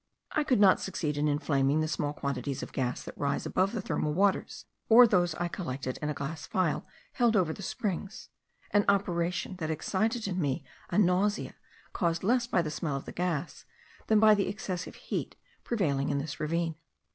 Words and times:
I 0.31 0.43
could 0.43 0.59
not 0.59 0.79
succeed 0.79 1.15
in 1.15 1.27
inflaming 1.27 1.81
the 1.81 1.87
small 1.87 2.11
quantities 2.11 2.63
of 2.63 2.71
gas 2.73 3.03
that 3.03 3.15
rise 3.15 3.45
above 3.45 3.71
the 3.71 3.83
thermal 3.83 4.13
waters, 4.15 4.65
or 4.89 5.05
those 5.05 5.35
I 5.35 5.47
collected 5.47 5.99
in 6.01 6.09
a 6.09 6.13
glass 6.15 6.47
phial 6.47 6.87
held 7.13 7.35
over 7.35 7.53
the 7.53 7.61
springs, 7.61 8.29
an 8.71 8.83
operation 8.89 9.57
that 9.57 9.69
excited 9.69 10.27
in 10.27 10.41
me 10.41 10.65
a 10.89 10.97
nausea, 10.97 11.53
caused 11.93 12.23
less 12.23 12.47
by 12.47 12.63
the 12.63 12.71
smell 12.71 12.95
of 12.95 13.05
the 13.05 13.11
gas, 13.11 13.65
than 14.07 14.19
by 14.19 14.33
the 14.33 14.47
excessive 14.47 14.95
heat 14.95 15.35
prevailing 15.63 16.09
in 16.09 16.17
this 16.17 16.39
ravine. 16.39 16.77